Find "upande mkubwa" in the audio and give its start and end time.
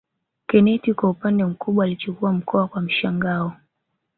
1.09-1.85